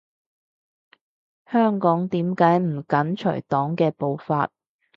[1.45, 4.49] 香港點解唔緊隨黨嘅步伐？